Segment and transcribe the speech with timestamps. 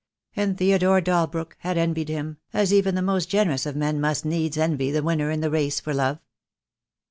[0.35, 4.57] And Theodore Dalbrook had envied him, as even the most generous of men must needs
[4.57, 6.17] envy the winner in the race for love.